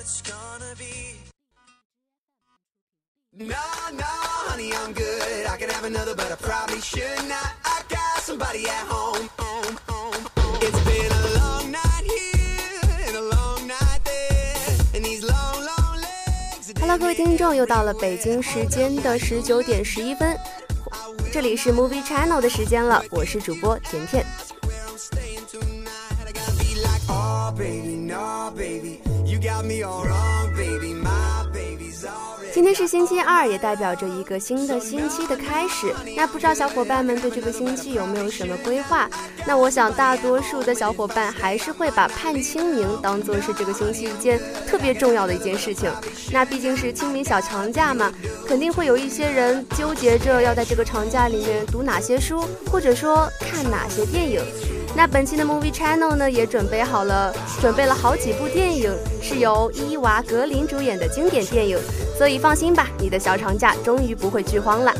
[0.00, 1.20] It's gonna be.
[3.32, 4.12] No, no,
[4.48, 5.46] honey, I'm good.
[5.46, 7.52] I could have another, but I probably should not.
[7.64, 9.28] I got somebody at home.
[10.62, 14.76] It's been a long night here and a long night there.
[14.94, 16.72] And these long, long legs.
[16.80, 20.38] Hello，各位听众，又到了北京时间的十九点十一分，
[21.30, 24.24] 这里是 Movie Channel 的时间了，我是主播甜甜。
[32.52, 35.94] 今天是星期二，也代表着一个新的星期的开始。
[36.14, 39.08] 那不知道小伙伴们对这个星期有没有什么规划？
[39.46, 45.90] 那我想大多数的小伙伴还是会把盼清明当做是这个星期一件特别重要的一件事情。
[46.30, 48.12] 那毕竟是清明小长假嘛，
[48.46, 54.42] 肯定会有一些人纠结着要在这个长假里面读哪些书，或者说看哪些电影。
[54.96, 61.78] 那本期的 Movie Channel 呢，也准备好了，准备了好几部电影，是由伊娃·格林主演的经典电影，
[62.18, 64.92] 所以放心吧，你的小长假终于不会剧荒了。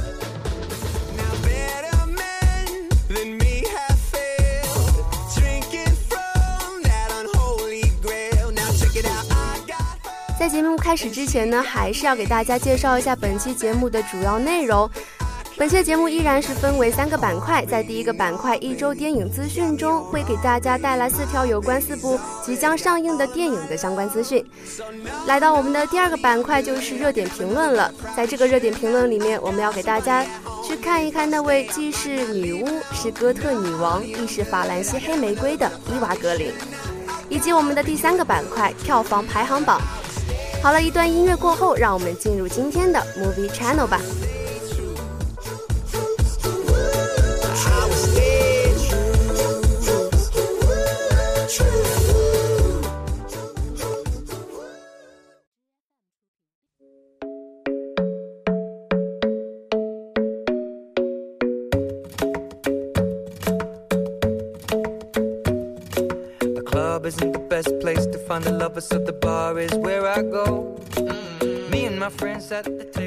[10.38, 14.88] 在节目开始之前呢，还是要给大家介绍一下本期节目的主要内容。
[15.61, 24.42] 本期节目依然是分为三个板块，在第一个板块一周电影资讯中，会给大家带来四条有关四部即将上映的电影的相关资讯。
[25.27, 30.24] 来到我们的第二个板块就是热点评论了，在这个热点评论里面，我们要给大家
[30.67, 36.51] 去看一看那位既是女巫，是哥特女王，亦是法兰西黑玫瑰的伊娃·格林，
[37.29, 39.79] 以及我们的第三个板块票房排行榜。
[40.63, 44.01] 好了一段音乐过后，让我们进入今天的 Movie Channel 吧。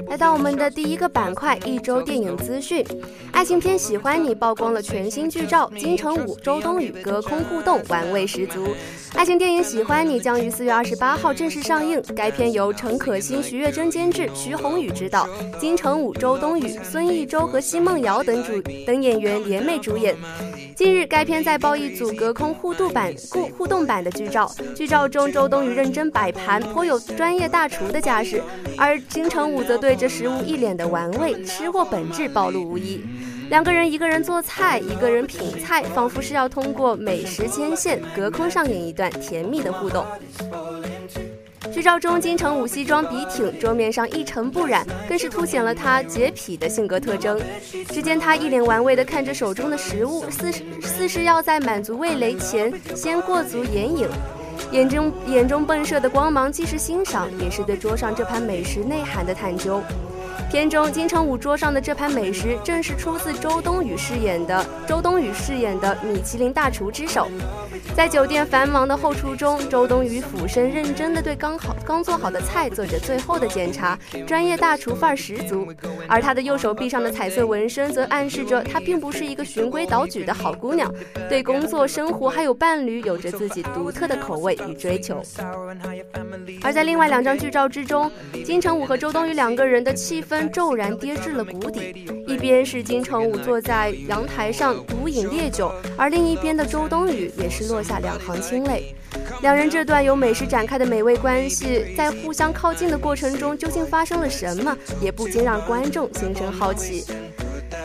[0.07, 2.83] 来到我们的第一个板块，一周电影资讯。
[3.31, 8.75] 爱情片《喜欢你》曝光了全新剧照，金城武、周冬雨隔空互动，玩味十足。
[9.13, 12.01] 爱情电影《喜欢你》将于四月二十八号正式上映。
[12.15, 15.27] 该片由陈可辛、徐月珍监制，徐宏宇执导，
[15.59, 20.15] 金城武、周冬雨、孙艺洲和奚梦瑶等主等演员联袂主演。
[20.75, 24.51] 近日，该片在曝一组隔空互动版、互互动版的剧照。
[24.75, 28.41] 剧照中，周冬雨认真摆盘，颇有专业大厨的架势，
[28.77, 33.03] 而金城武则对着食物一脸的玩味，吃货本质暴露无遗。
[33.49, 40.05] 两个人，一个人做菜，一个人品菜，仿佛是要通过美食牵线，隔空上演一段甜蜜的互动。
[41.71, 47.39] 剧照中，金城武西装笔挺，桌面上一尘不染，更是凸显了他洁癖的性格特征。
[47.89, 54.07] 只见他一脸玩味地看着手中的食物，似是似是要在满足味蕾前先过足眼瘾，
[54.71, 59.81] 眼中眼中迸射的光芒，既是欣赏，也是对桌上这盘美食内涵的探究。
[60.51, 67.27] 片中金城武桌上的这盘美食，正是出自周冬雨饰演的周冬雨饰演的米其林大厨之手。
[67.95, 75.67] 在酒店繁忙的后厨中，周冬雨俯身认真地对刚好刚做好的菜做着最后的检查，专业大厨范儿十足。
[76.07, 80.91] 而她的右手臂上的彩色纹身，则暗示着她并不是一个循规蹈矩的好姑娘，
[81.29, 85.21] 对工作、生活还有伴侣，有着自己独特的口味与追求。
[86.63, 88.11] 而在另外两张剧照之中，
[88.43, 97.72] 金城武和周冬雨两个人的气氛骤然跌至了谷底，一边是金城武坐在阳台上独饮烈酒，而另一边的周冬雨也是。
[97.73, 98.93] 落下两行清泪，
[99.41, 107.03] 两人这段由美食展开的美味关系，在互相靠近的过程中究竟发生了什么，也不禁让观众心生好奇。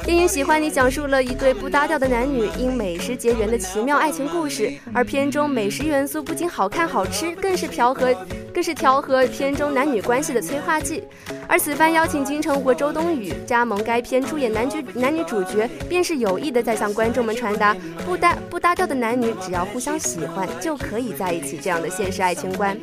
[0.08, 8.14] 电影《喜欢你》讲述了一对不搭调的男女因美食结缘的奇妙爱情故事，而片中美食元素不仅好看好吃，更是调和，
[8.54, 11.04] 更是调和片中男女关系的催化剂。
[11.46, 17.76] 而此番邀请金城武和周冬雨加盟该片出演男女男女主角，便是有意的在向观众们传达
[18.06, 22.74] 不搭不搭调的男女只要互相喜欢就可以在一起这样的现实爱情观。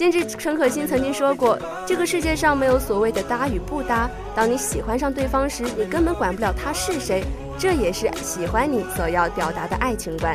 [0.00, 7.22] 监制陈可辛曾经说过：“这个世界上没有所谓的搭与不搭，当你喜欢上对方时，你根本管不了他是谁。
[7.58, 10.34] 这也是喜欢你所要表达的爱情观。”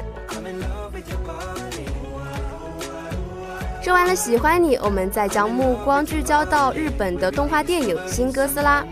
[3.82, 8.84] 说完了喜欢你，我们再将目光聚焦到日本的动画电影《新哥斯拉》。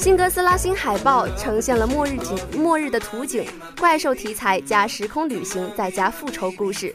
[0.00, 3.44] 新哥斯拉》新海报呈现了末日景、末日的图景、
[3.80, 6.94] 怪兽题材加时空旅行再加复仇故事。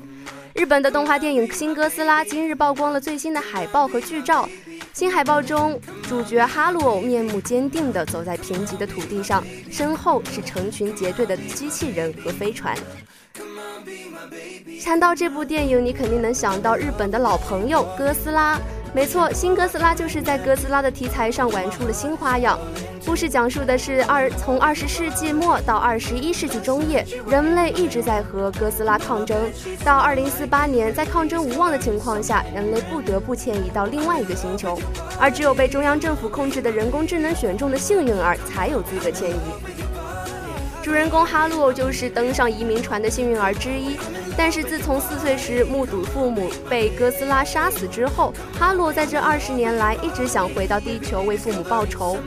[0.56, 4.48] 日本的动画电影《新哥斯拉》今日曝光了最新的海报和剧照。
[4.94, 12.74] 新海报中，主角哈鲁面目坚定地走在贫瘠的土地上，身后是成群结队的机器人和飞船。
[14.82, 18.58] 谈到这部电影，你肯定能想到日本的老朋友哥斯拉。
[18.96, 22.58] 没错，新哥斯拉就是在哥斯拉的题材上玩出了新花样。
[23.06, 29.38] 故事讲述的是二从二十世纪末到二十一世纪中叶，人类一直在和哥斯拉抗争。
[29.84, 34.80] 到二零四八年，在抗争无望的情况下，人类不得不迁移到另外一个星球，
[35.20, 39.36] 而只有被中央政府控制的人工智能选中的幸运儿才有资格迁移。
[40.82, 43.98] 主人公哈洛就是登上移民船的幸运儿之一，
[44.38, 52.18] 但是自从四岁时目睹父母被哥斯拉杀死之后，哈洛在这二十年来一直想回到地球为父母报仇。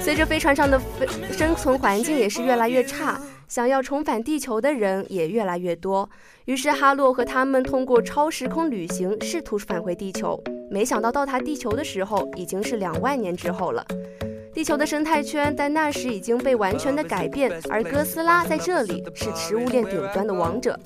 [0.00, 6.08] 随着飞船上的飞生存环境也是越来越差，想要重返地球的人也越来越多。
[6.46, 13.84] 于是哈洛和他们通过超时空旅行试图返回地球，没想到到达地球的时候已经是两万年之后了。
[14.54, 20.78] 地球的生态圈在那时已经被完全的改变，而哥斯拉在这里是食物链顶端的王者。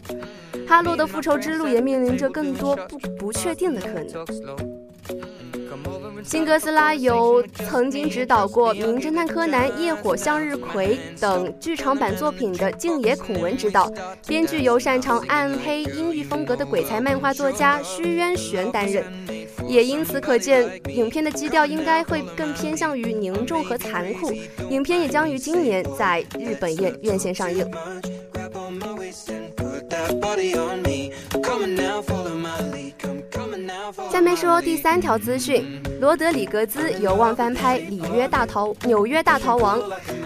[0.67, 4.78] 哈洛的复仇之路也面临着更多不不确定的可能。
[6.25, 13.91] 新哥斯拉由曾经执导过《名侦探柯南》《夜火向日葵》等剧场版作品的静野孔文执导，
[14.27, 19.05] 编剧由擅长暗黑阴郁风格的鬼才漫画作家须渊玄担任。
[19.67, 24.33] 也因此可见，影片的基调应该会更偏向于凝重和残酷。
[24.71, 27.71] 影片也将于今年在日本院院线上映。
[34.29, 39.81] 面说第三条资讯：罗德里格兹有望翻拍《里约大逃纽约大逃亡》。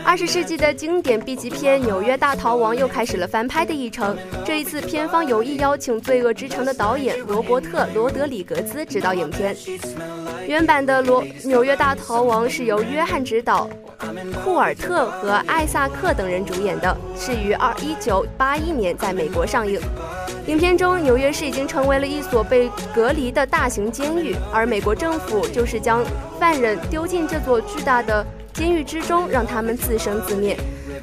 [0.05, 4.19] 二十世纪的经典 B 级片《纽约大逃亡》又开始了翻拍的议程。
[4.45, 9.57] 这一次，片方有意邀请《罪恶之城》的导演罗伯特·罗德里格兹执导影片。
[10.49, 13.71] 原版的《罗纽约大逃亡》是由约翰执导，
[14.45, 19.81] 库尔特和艾萨克等人主演的，是于二一九八一年在美国上映。
[20.49, 26.03] 影片中，纽约市已经成为了一所被隔离的大型监狱，而美国政府就是将
[26.41, 30.57] 犯人丢进这座巨大的监狱之中，让他们自生自灭。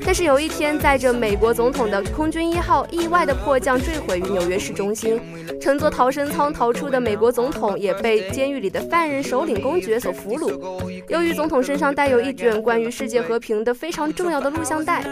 [0.05, 5.21] 但是有一天，载着美国总统的空军一号意外的迫降坠毁于纽约市中心，
[5.61, 10.81] 乘坐逃生舱逃出的美国总统也被监狱里的犯人首领公爵所俘虏。
[11.09, 15.03] 由于总统身上带有一卷关于世界和平的非常重要的录像带，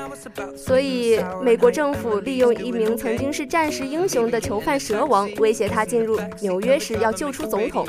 [0.55, 7.85] 所以美国政府利用一名曾经是战时英雄的囚犯蛇王，威胁他进入纽约时要救出总统。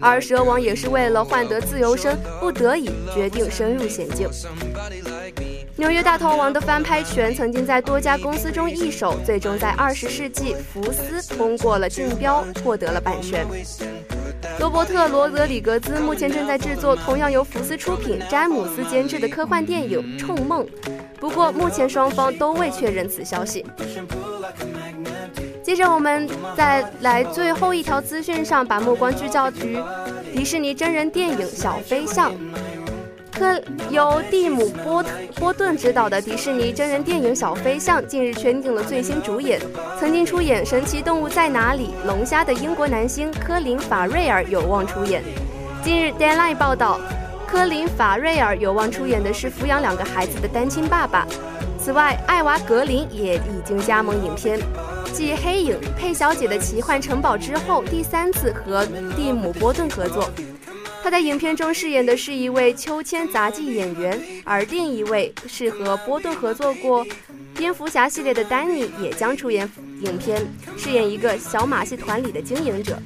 [0.00, 4.28] 而蛇王也是为了换得自由身，不得已决定深入险境。
[5.80, 13.46] 《纽约大逃亡》的翻拍权曾经在多家公司中易手，最终在二十世纪福斯通过了竞标，获得了版权。
[14.58, 20.66] 罗伯特·罗德里格兹目前正在制作同样由福斯出品、詹姆斯监制的科幻电影《冲梦》，
[21.18, 23.64] 不过目前双方都未确认此消息。
[25.62, 29.78] 接着，我们再来最后一条资讯上，把目光聚焦于
[30.34, 32.32] 迪士尼真人电影《小飞象》。
[33.90, 35.04] 由蒂姆·波
[35.36, 39.60] 波顿执导的迪士尼真人电影《小飞象》近日圈定了最新主演，
[39.98, 45.22] 曾经出演《神奇动物在哪里》《龙虾》的英国男星科林·法瑞尔有望出演。
[45.82, 47.00] 近日，Deadline 报道，
[47.46, 51.26] 科林·法瑞尔有望出演的是抚养两个孩子的单亲爸爸。
[51.78, 54.60] 此外，艾娃·格林也已经加盟影片，
[55.12, 58.84] 继《黑影》《佩小姐的奇幻城堡》之后，第三次和
[59.16, 60.30] 蒂姆·波顿合作。
[61.02, 67.06] 他在影片中饰演的是一位秋千杂技演员，而另一位是和波顿合作过
[67.56, 69.68] 蝙蝠侠系列的丹尼也将出演
[70.02, 72.98] 影片，饰演一个小马戏团里的经营者。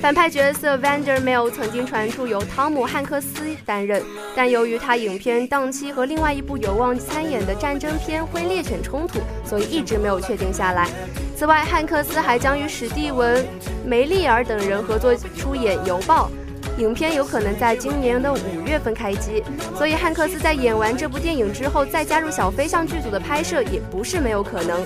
[0.00, 4.02] 反派角色 Vandermeer 曾经传出由汤姆汉克斯担任，
[4.34, 10.88] 但由于他影片档期和另外一部有望参演的战争片会猎犬冲突，所以一直没有确定下来。
[11.36, 13.42] 此外，汉克斯还将与史蒂文·
[13.84, 16.30] 梅利尔等人合作出演《邮报》。
[16.78, 19.42] 影片有可能在今年的五月份开机，
[19.76, 24.80] 所以汉克斯在演完这部电影之后再加入小飞象剧组的拍摄也不是没有可能。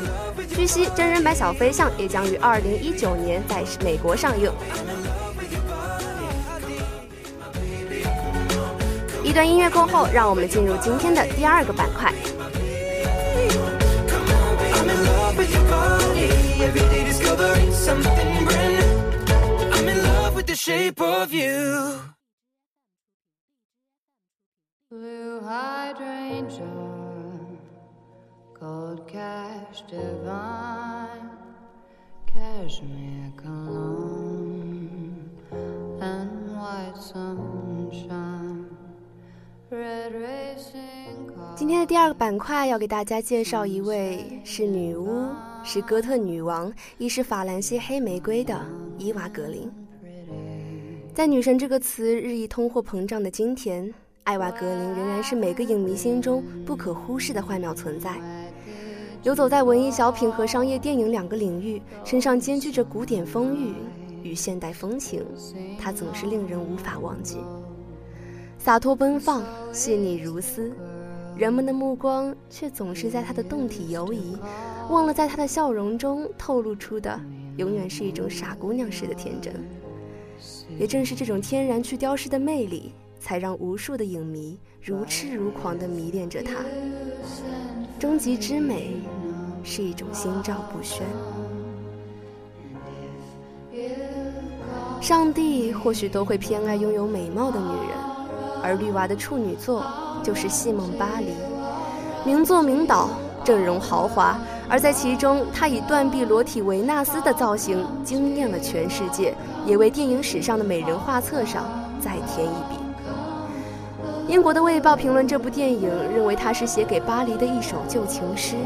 [0.54, 4.50] 据悉，真人版小飞象也将于二零一九年在美国上映。
[9.22, 12.12] 一段音乐过后，让我们进入今天的第二个板块。
[20.64, 22.00] Shape of you.
[24.90, 26.64] Blue hydrangea,
[28.58, 31.28] gold cash divine,
[32.24, 35.28] cashmere cologne,
[36.00, 38.64] and white sunshine.
[39.68, 41.54] Red racing car.
[41.56, 45.28] 今天的第二个板块要给大家介绍一位是女巫，
[45.62, 48.64] 是哥特女王，亦是法兰西黑玫瑰的
[48.96, 49.70] 伊娃·格林。
[51.14, 53.88] 在“女神”这个词日益通货膨胀的今天，
[54.25, 58.16] 艾娃·格林仍然是每个影迷心中不可忽视的幻妙存在。
[59.23, 63.73] 游走在文艺小品和商业电影两个领域，身上兼具着古典风韵
[64.25, 65.25] 与现代风情，
[65.78, 67.37] 她总是令人无法忘记。
[68.59, 70.73] 洒脱奔放，细腻如丝，
[71.37, 74.37] 人们的目光却总是在她的胴体游移，
[74.90, 77.21] 忘了在她的笑容中透露出的，
[77.56, 79.54] 永远是一种傻姑娘式的天真。
[80.78, 86.56] 也正是这种天然去雕饰的魅力，才让无数的影迷如痴如狂地迷恋着她。
[87.98, 88.96] 终极之美，
[89.62, 91.02] 是一种心照不宣。
[95.00, 97.96] 上帝或许都会偏爱拥有美貌的女人，
[98.62, 99.84] 而绿娃的处女作
[100.22, 101.26] 就是《戏梦巴黎》，
[102.26, 103.10] 名作名导，
[103.44, 104.38] 阵容豪华。
[104.68, 109.35] 而在其中，她以断臂裸体维纳斯的造型惊艳了全世界，
[109.66, 111.64] 也为电影史上的美人画册上
[112.00, 112.78] 再添一笔。
[114.26, 118.56] 英国的《卫报》评论这部电影，认为它是写给巴黎的一首旧情诗。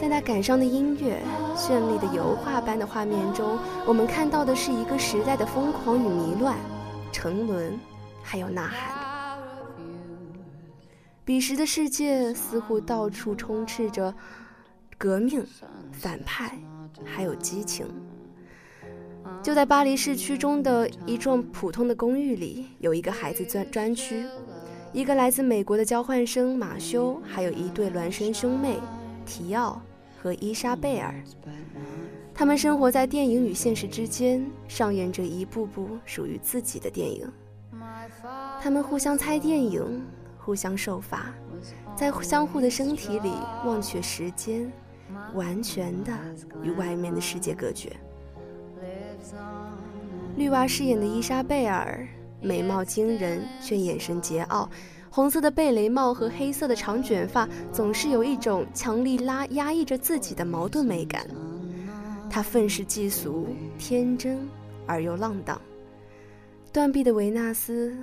[0.00, 1.20] 在那感伤的音乐、
[1.54, 6.56] 绚丽的油画般的画面中，我们看到的是一个时代的疯狂与迷乱、
[7.12, 7.78] 沉沦，
[8.22, 9.36] 还有呐喊。
[11.24, 14.14] 彼时的世界似乎到处充斥着。
[14.98, 15.44] 革命、
[15.92, 16.58] 反派，
[17.04, 17.86] 还有激情。
[19.42, 24.24] 就在巴黎市区中的一幢普通的公寓里，有一个孩子专专区，
[24.92, 28.78] 一个来自美国的交换生马修，还有一对孪生兄妹
[29.26, 29.80] 提奥
[30.22, 31.14] 和伊莎贝尔。
[32.32, 37.30] 他们生活在电影与现实之间，上演着一部部属于自己的电影。
[38.60, 40.02] 他们互相猜电影，
[40.38, 41.34] 互相受罚，
[41.96, 43.32] 在相互的身体里
[43.64, 44.70] 忘却时间。
[45.34, 46.12] 完全的
[46.62, 47.90] 与外面的世界隔绝。
[50.36, 52.06] 绿娃饰演的伊莎贝尔，
[52.40, 54.68] 美貌惊人，却眼神桀骜。
[55.08, 61.26] 红色的贝雷帽和黑色的长卷发，总是有一种强力拉压抑着自己的矛盾美感。
[62.28, 63.46] 她愤世嫉俗，
[63.78, 64.46] 天真
[64.86, 65.58] 而又浪荡。
[66.70, 67.96] 断臂的维纳斯，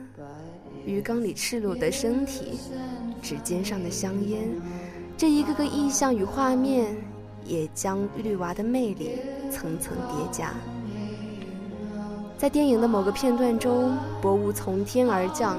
[0.84, 2.58] 鱼缸里赤裸的身体，
[3.22, 4.50] 指尖上的香烟。
[5.16, 6.96] 这一个个意象与画面，
[7.46, 9.12] 也将绿娃的魅力
[9.52, 10.52] 层层叠加。
[12.38, 15.58] 在电影的某个片段中，薄雾从天而降，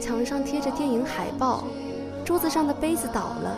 [0.00, 1.64] 墙上贴着电影海报，
[2.24, 3.56] 桌子上的杯子倒了，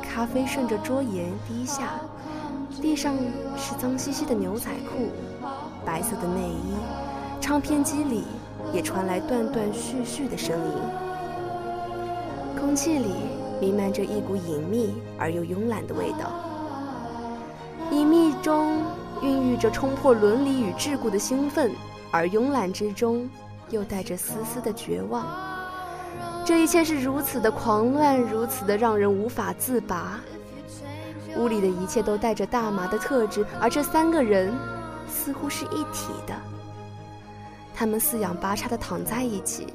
[0.00, 2.00] 咖啡顺着桌沿滴下，
[2.80, 3.14] 地上
[3.58, 5.10] 是脏兮兮的牛仔裤，
[5.84, 6.74] 白色的内衣，
[7.42, 8.24] 唱片机里
[8.72, 10.74] 也传来断断续续的声音，
[12.58, 13.10] 空气里。
[13.60, 16.30] 弥漫着一股隐秘而又慵懒的味道，
[17.90, 18.82] 隐秘中
[19.22, 21.72] 孕育着冲破伦理与桎梏的兴奋，
[22.10, 23.28] 而慵懒之中
[23.70, 25.26] 又带着丝丝的绝望。
[26.44, 30.20] 这一切是如此的狂乱，如此的让人无法自拔。
[31.38, 34.52] 屋里的一切都带着大麻的特质，而这三个人
[35.08, 36.34] 似乎是一体的。
[37.74, 39.66] 他们四仰八叉地躺在一起，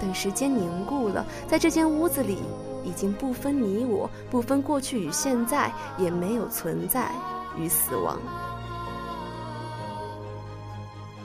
[0.00, 2.38] 等时间凝固了，在这间屋子里。
[2.84, 7.10] 已经不分你我，不分过去与现在，也没有存在
[7.58, 8.18] 与死亡。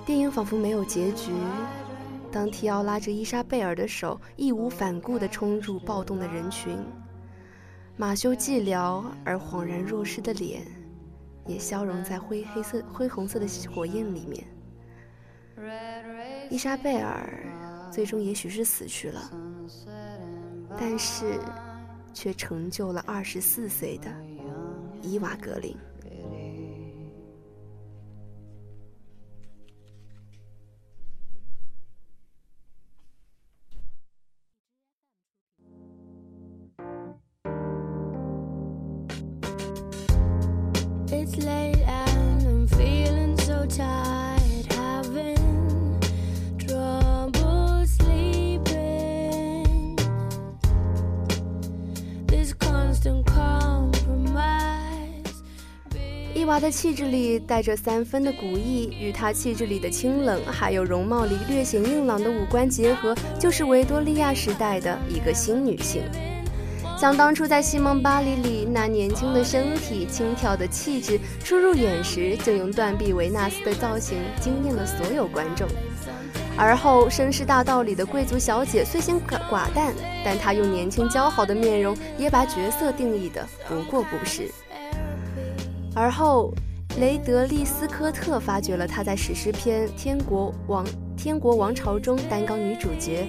[0.05, 1.31] 电影仿佛没有结局。
[2.31, 6.77] 当提奥拉着伊莎贝尔的手，义无反顾地冲入暴动的人群，
[7.95, 10.61] 马修寂寥而恍然若失的脸，
[11.45, 14.45] 也消融在灰黑色、灰红色的火焰里面。
[16.49, 19.31] 伊莎贝尔最终也许是死去了。
[20.79, 21.39] 但是，
[22.13, 24.11] 却成就了二十四岁的
[25.01, 25.75] 伊娃·格林。
[56.67, 66.01] 的气质里带着三分的古意，与她气质里的清冷，还有容貌里略显硬朗的五官结合，就是维多利亚时代的一个新女性。
[66.99, 75.65] 想当初在西蒙巴黎里，那年轻的身体、轻佻的气质，初入眼时就用断臂维纳斯的造型惊艳了所有观众。
[76.57, 79.93] 而后绅士大道里的贵族小姐虽显寡寡淡，
[80.25, 84.51] 但她用年轻姣好的面容，也把角色定义的不过不失。
[85.99, 86.53] 而后，
[86.99, 90.85] 雷德利斯科特发掘了她在史诗片《天国王
[91.17, 93.27] 天国王朝》中担纲女主角，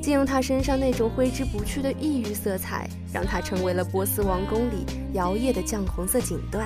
[0.00, 6.62] 借用她身上那种挥之不去的异域色彩，让她成为了波斯王宫里摇曳的绛红色锦缎。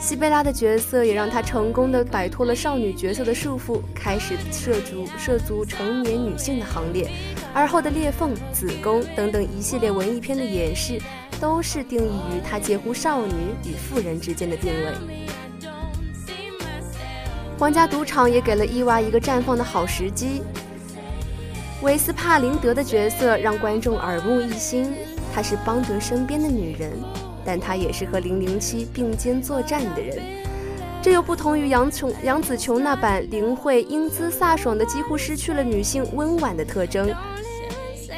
[0.00, 7.08] 西贝拉的角色也让她成功的摆脱了少女角色的束缚，开始涉足涉足成年女性的行列。
[7.54, 11.00] 而后的裂缝、子宫等等一系列文艺片的演示。
[11.40, 13.32] 都是定义于她介乎少女
[13.64, 14.92] 与妇人之间的定位。
[17.58, 20.40] 皇家赌场也给了伊娃一个绽放的好时机。
[21.82, 24.94] 维斯帕林德的角色让观众耳目一新，
[25.34, 26.92] 她是邦德身边的女人，
[27.44, 30.22] 但她也是和零零七并肩作战的人。
[31.02, 37.12] 这又不同于杨琼杨紫琼那版灵慧英姿飒爽的，几乎失去了女性温婉的特征。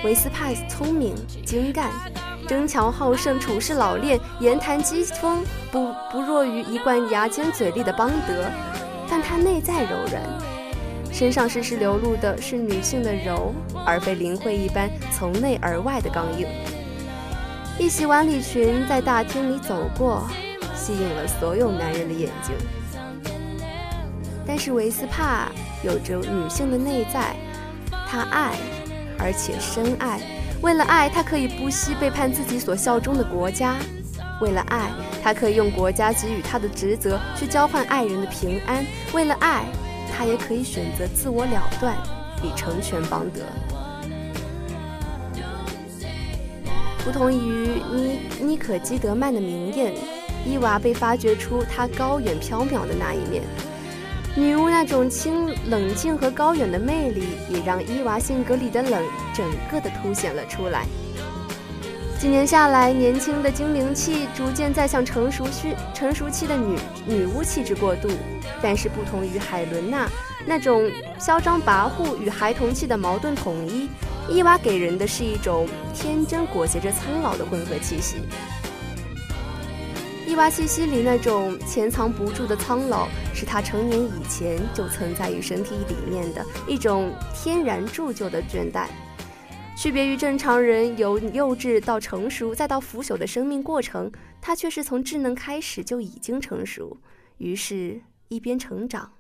[0.05, 1.91] 维斯帕聪明精干。
[2.47, 5.39] 争强好胜，处事老练，言谈讥讽，
[5.73, 8.45] 不不弱于一贯牙尖嘴利的邦德，
[9.09, 10.23] 但他内在柔软，
[11.11, 13.55] 身上时时流露的是女性的柔，
[13.87, 16.47] 而非林慧一般从内而外的刚硬。
[17.79, 20.29] 一袭晚礼裙在大厅里走过，
[20.75, 22.55] 吸引了所有男人的眼睛。
[24.47, 25.49] 但是维斯帕
[25.83, 27.35] 有着女性的内在，
[28.07, 28.53] 她爱，
[29.19, 30.21] 而且深爱。
[30.63, 33.75] 为了爱，他可以不惜背叛自己所效忠的国家；
[34.41, 34.91] 为了爱，
[35.23, 39.65] 他可以用国家给予他的职责去交换爱人的平安；为了爱，
[40.17, 41.95] 他也可以选择自我了断，
[42.43, 43.41] 以成全邦德。
[47.05, 49.93] 不同于妮妮可基德曼的明艳，
[50.47, 53.43] 伊娃被发掘出她高远飘渺的那一面。
[54.37, 60.85] 女巫那种清冷静和高远的魅力，也让伊娃性格里的冷整个的凸显了出来。
[62.19, 68.09] 几年下来，年轻的精灵气逐渐在向成熟期成熟期的女女巫气质过渡。
[68.61, 70.09] 但是不同于海伦娜
[70.47, 73.91] 那种嚣张跋扈与孩童气的矛盾统一，
[74.29, 78.17] 伊娃给人的是一种天真裹挟着苍老的混合气息。
[80.35, 88.89] 伊娃气息里那种潜藏不住的苍老，是他成年以前就存在于身体里面的一种天然铸就的倦怠。
[89.77, 96.97] 区别于正常人由幼稚到成熟再到腐朽的生命过程，他却是从稚嫩开始就已经成熟，
[97.39, 99.13] 于是，一边成长，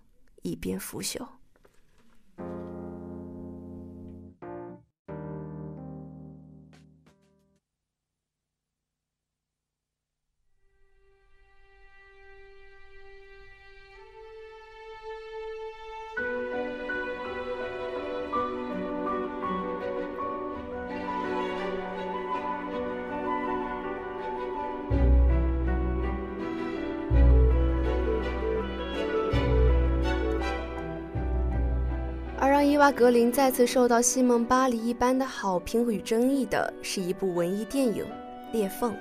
[0.42, 1.24] 一边腐朽。
[32.84, 38.04] 伊娃·格林再次受到西蒙·巴黎一般的好评与争议的是一部文艺电影
[38.52, 38.92] 《裂缝》。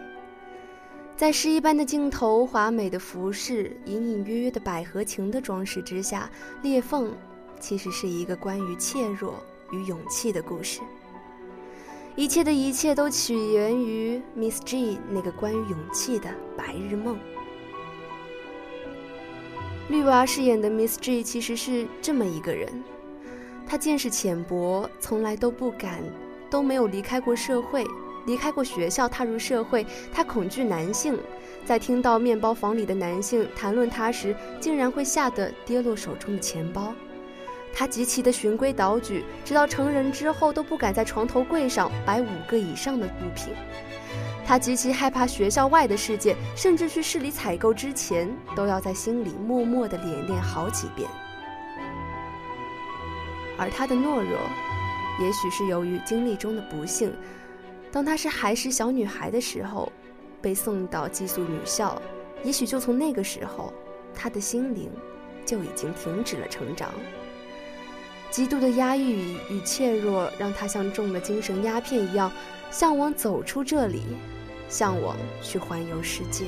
[1.18, 6.32] 在诗一般的镜头、华美的服饰、隐隐约约的百合情的装饰之下，
[6.64, 7.12] 《裂缝》
[7.60, 9.44] 其实是一个关于怯弱
[9.74, 10.80] 与勇气的故事。
[12.16, 17.20] 一切的一切都起源于 Miss G 那个关于勇气的白日梦。
[19.90, 22.93] 绿娃饰演的 Miss G 其实是这么一个人。
[23.68, 26.00] 他见识浅薄，从来都不敢，
[26.50, 27.84] 都没有离开过社会，
[28.26, 29.86] 离开过学校，踏入社会。
[30.14, 31.18] 他恐惧男性，
[31.66, 36.94] 在听到面包房里的男性谈论他时，竟然会吓得跌落手中的钱包。
[37.76, 43.52] 他极其的循规蹈矩，直到成人之后都不敢在床头柜上摆五个以上的物品。
[44.46, 51.10] 他极其害怕学校外的世界，甚至去市里采购之前，都要在心里默默的演练好几遍。
[53.58, 54.40] 而她的懦弱，
[55.20, 57.14] 也许是由于经历中的不幸。
[57.92, 59.92] 当她是还是小女孩的时候，
[60.42, 62.02] 被送到寄宿女校，
[62.44, 63.72] 也许就从那个时候，
[64.14, 64.90] 他的心灵
[65.46, 66.92] 就已经停止了成长。
[68.30, 72.32] 极度的压抑与怯弱，让他像中了精神鸦片一样，
[72.72, 74.02] 向往走出这里，
[74.68, 76.46] 向往去环游世界。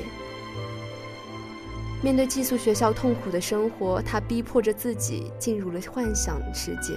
[2.02, 6.94] 面对寄宿学校痛苦的生活，他逼迫着自己进入了幻想世界，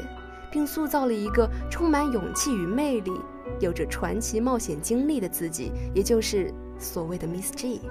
[0.52, 3.12] 并塑造了一个充满勇气与魅力、
[3.60, 7.82] 有着传奇冒险经历的自己，也就是所谓的 Miss G。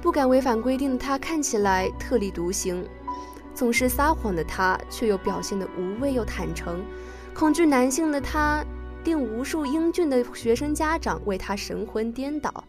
[0.00, 2.86] 不敢违反规定的他看起来特立独行，
[3.52, 6.84] 总是撒谎的他却又表现得无畏又坦诚。
[7.34, 8.64] 恐惧男性的他，
[9.02, 12.64] 令无数英俊的学生家长为他神魂颠倒。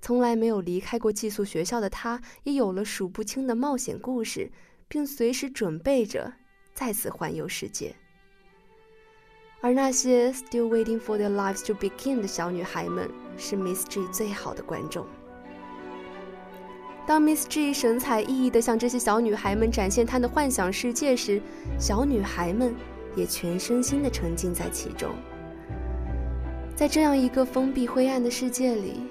[0.00, 4.50] 从来没有离开过寄宿学校的他，也有了数不清的冒险故事，
[4.86, 6.32] 并随时准备着
[6.72, 7.94] 再次环游世界。
[9.60, 15.04] 而那些 still waiting for their lives to begin 的小女孩们，是 Miss G 最好的观众。
[17.08, 21.42] 当 Miss G 神采奕奕地向这些小女孩们展现她的幻想世界时，
[21.76, 22.72] 小女孩们
[23.16, 25.10] 也全身心地沉浸在其中。
[26.76, 29.08] 在这样一个封闭灰暗的世界里。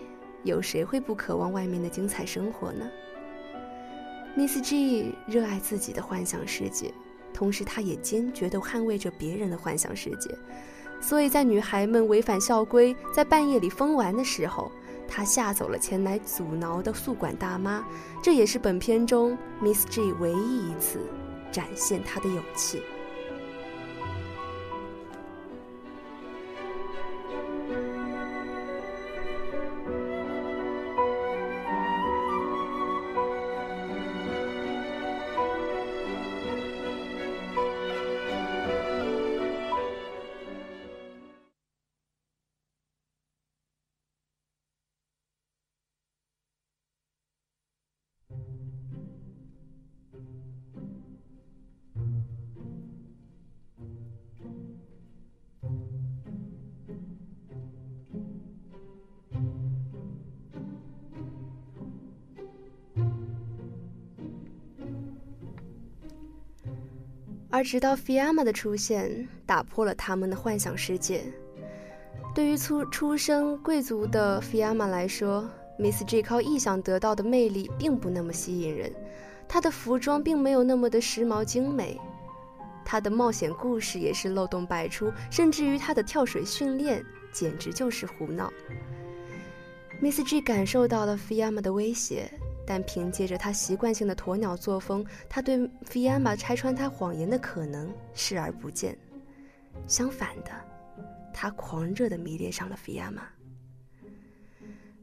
[0.48, 2.90] 有谁会不渴望外面的精彩生活呢
[4.36, 6.94] ？Miss G 热爱自己的幻想世界，
[7.34, 10.36] 同时她也坚决地捍卫着别人的幻想世界。
[11.00, 14.72] 所以在女孩们违反校规，在半夜里疯玩的时候，
[15.08, 17.86] 她吓走了前来阻挠的宿管大妈。
[18.24, 21.00] 这也是本片中 Miss G 唯一一次
[21.52, 22.82] 展现她的勇气。
[67.58, 71.24] 而直到 Fiamma 的出现，打破了他们的幻想世界。
[72.36, 78.94] 对于出出生贵族的 Fiamma 来说，Miss G 靠臆想得到的魅力并不那么吸引人。
[79.48, 82.00] 她的服装并没有那么的时髦精美，
[82.86, 88.54] 她的冒险故事也是漏洞百出，甚至于她的跳水训练简直就是胡闹。
[90.00, 92.32] Miss G 感受到了 Fiamma 的威胁。
[92.70, 98.96] 但凭借着他习惯性的鸵鸟作风，他对菲亚玛拆穿他谎言的可能视而不见。
[99.88, 100.52] 相反的，
[101.34, 103.24] 他狂热地迷恋上了菲亚玛。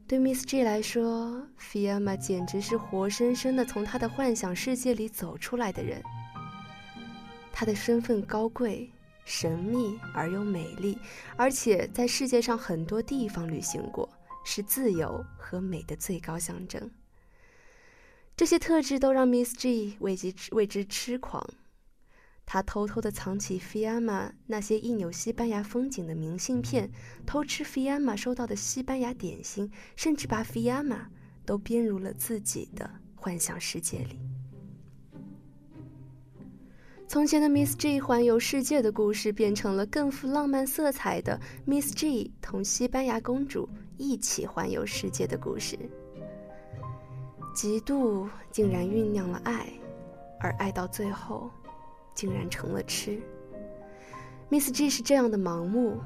[0.07, 5.99] 对 Miss G 来说，菲亚玛简直是活生生的从他的幻想世界里走出来的人。
[7.51, 8.87] 他的身份高贵、
[9.23, 10.95] 神秘而又美丽，
[11.35, 14.07] 而且在世界上很多地方旅行过，
[14.43, 16.87] 是自由和美的最高象征。
[18.37, 21.41] 这些特质都让 Miss G 为之为之痴狂。
[22.45, 26.91] 他偷偷地藏起 Fiamma 那些印有西班牙风景的明信片，
[27.25, 31.05] 偷吃 Fiamma 收到的西班牙点心，甚至把 Fiamma
[31.45, 34.19] 都编入了自己的幻想世界里。
[37.07, 45.79] 从前的 Miss G 环游世界的故事，变成了更富浪漫色彩的 Miss G 同西班牙公主一起环游世界的故事。
[47.55, 49.67] 嫉妒竟然酝酿了爱，
[50.41, 51.49] 而爱到最后，
[52.13, 53.21] 竟然成了痴。
[54.49, 55.97] Miss G 是这样的盲目，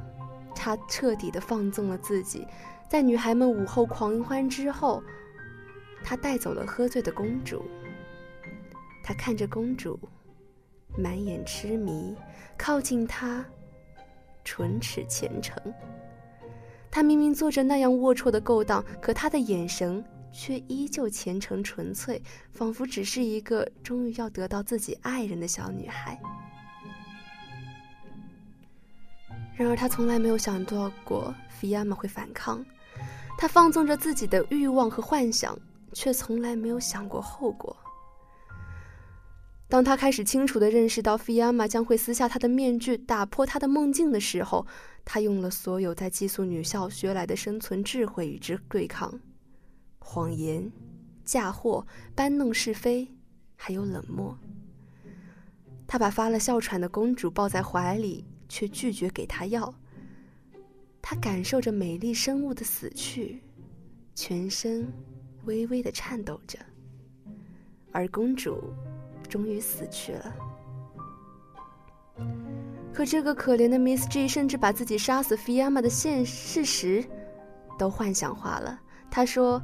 [0.53, 2.45] 她彻底的放纵了自己，
[2.87, 5.01] 在女孩们午后狂欢之后，
[6.03, 7.63] 他带走了喝醉的公主。
[9.03, 9.99] 他看着公主，
[10.95, 12.15] 满眼痴迷，
[12.55, 13.43] 靠近她，
[14.43, 15.57] 唇齿虔诚。
[16.91, 20.03] 他明明做着那样龌龊的勾当，可他的眼神。
[20.31, 26.19] 却依旧虔诚纯粹，仿佛只是一个终于要得到自己爱人的小女孩。
[29.55, 32.65] 然而，他从来没有想到过菲亚玛会反抗。
[33.37, 35.57] 他放纵着自己的欲望和幻想，
[35.93, 37.75] 却从来没有想过后果。
[39.67, 44.65] 当他开始清楚地认识到菲亚玛将会撕下他的面具，打破他的梦境的时候，
[45.05, 49.19] 他用了所有在寄宿女校学来的生存智慧与之对抗。
[50.11, 50.71] 谎言、
[51.23, 53.07] 嫁祸、搬弄是非，
[53.55, 54.35] 还有冷漠。
[55.85, 59.71] 他把发了哮喘的公主抱在怀里，却拒绝给她药。
[60.99, 63.43] 他感受着美丽生物的死去，
[64.15, 64.91] 全身
[65.43, 66.57] 微微的颤抖着，
[67.91, 68.73] 而公主
[69.29, 70.35] 终于死去了。
[72.91, 77.05] 可这个可怜的 Miss G 甚至把自己杀死 Fiamma 的现事实
[77.77, 78.79] 都幻想化了。
[79.11, 79.59] 他说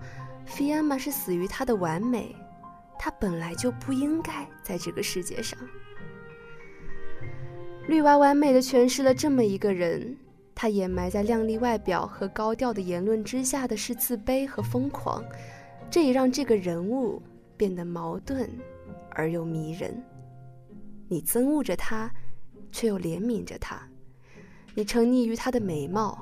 [0.47, 2.35] ：“Fiamma 是死于她的完美，
[2.97, 5.57] 她本来就不应该在这个世界上。”
[7.87, 10.17] 绿娃完美的诠释了这么一个人，
[10.55, 15.23] 他掩埋在靓丽外表和高调的言论之下的是自卑和疯狂，
[15.91, 17.21] 这也让这个人物
[17.55, 18.49] 变得矛盾
[19.11, 20.03] 而又迷人。
[21.07, 22.09] 你憎恶着他，
[22.71, 23.77] 却又怜悯着他；
[24.73, 26.17] 你沉溺于他的美貌，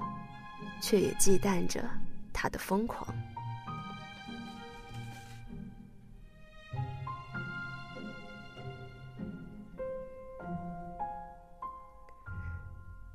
[0.82, 1.82] 却也忌惮着
[2.34, 3.08] 他的疯狂。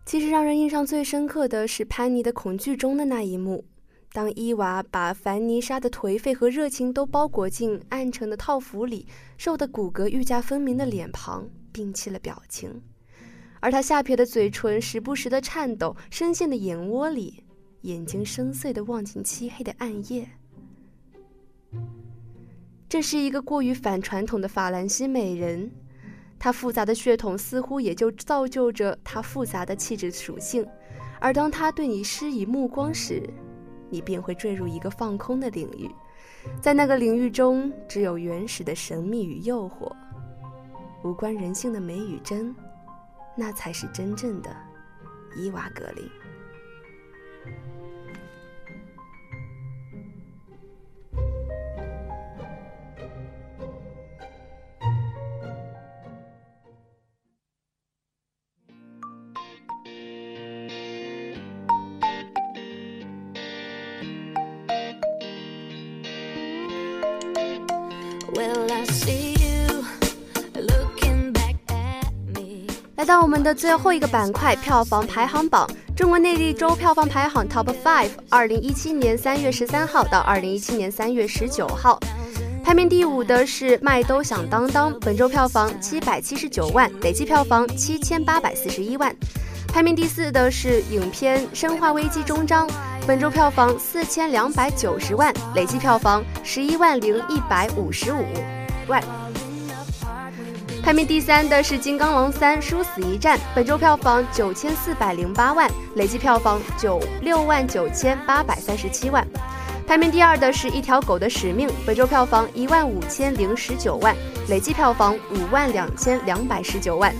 [0.09, 3.63] 其实让人印象最深刻的是潘妮的恐惧中的那一幕，
[4.11, 12.81] 当伊娃把凡妮莎的颓废和热情都包裹进暗沉的套服里，瘦的骨骼愈加分明的脸庞摒弃了表情，
[13.61, 17.45] 而她下撇的嘴唇时不时的颤抖，深陷的眼窝里，
[17.83, 20.27] 眼睛深邃的望进漆黑的暗夜。
[22.89, 25.71] 这是一个过于反传统的法兰西美人。
[26.39, 30.67] 她复杂的血统似乎也就造就着她复杂的气质属性，
[31.21, 33.23] 而当他对你施以目光时，
[33.91, 35.91] 你便会坠入一个放空的领域，
[36.61, 39.91] 在那个领域中只有原始的神秘与诱惑，
[41.03, 42.55] 无关人性的美与真，
[43.37, 44.51] 那才是真正的
[45.37, 46.09] 伊娃格林。
[72.99, 82.01] 来到我们的最后一个板块，票房排行榜，中国内地周票房排行 Top Five，二零一七年三月十三号到二零一七年三月十九号，
[82.65, 89.15] 排名第五的是《麦兜响当当》，本周票房七百七十九万，累计票房七千八百四十一万。
[89.69, 92.67] 排名第四的是影片《生化危机终章》。
[93.07, 98.25] 本周票房四千两百九十万，累计票房十一万零一百五十五
[98.89, 99.01] 万。
[100.89, 109.23] 排名第三的是《金刚狼三：殊死一战》，本周票房九千四百零八万，累计票房九六万九千八百三十七万。
[109.87, 114.17] 排名第二的是一条狗的使命，本周票房一万五千零十九万，
[114.49, 117.15] 累计票房五万两千两百十九万。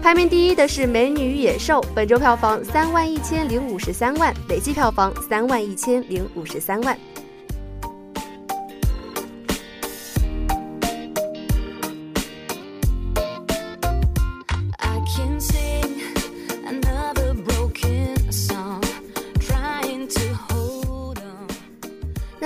[0.00, 6.96] 排名第一的是《美女与野兽》，本周票房三万一千零五十三万，累计票房三万一千零五十三万。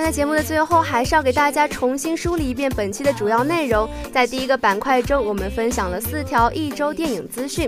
[0.07, 3.89] 在节目的最后，还是要给大家重新梳理一遍本期的主要内容。
[4.13, 7.67] 在第一个板块中，我们分享了四条一周电影资讯；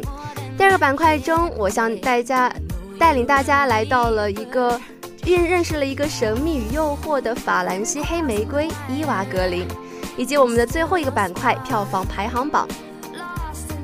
[0.58, 2.50] 第二个板块中，我向大家
[2.98, 4.80] 带领大家来到了一个
[5.26, 9.68] 认认识了一个神秘与诱惑的法兰西黑玫瑰伊娃格林，
[10.16, 12.66] 以及我们的最后一个板块票房排行榜。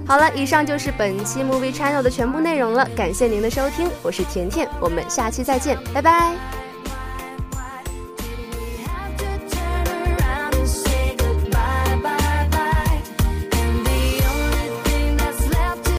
[0.08, 6.65] 好了，以上就是本期 Movie Channel 的全部内容了，感谢您的收听，我是甜甜，我们下期再见，拜拜。